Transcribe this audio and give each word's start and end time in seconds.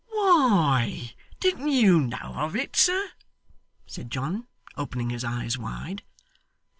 'Why, 0.07 1.13
didn't 1.39 1.67
you 1.73 1.99
know 2.01 2.33
of 2.35 2.55
it, 2.55 2.75
sir?' 2.75 3.11
said 3.85 4.09
John, 4.09 4.47
opening 4.75 5.11
his 5.11 5.23
eyes 5.23 5.59
wide. 5.59 6.01